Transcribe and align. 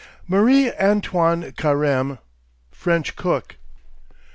MARIE 0.27 0.71
ANTOINE 0.77 1.51
CARÈME, 1.51 2.17
FRENCH 2.71 3.15
COOK. 3.15 3.57